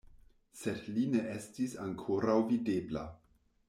Sed 0.61 0.87
li 0.95 1.03
ne 1.17 1.21
estis 1.35 1.79
ankoraŭ 1.87 2.41
videbla. 2.53 3.09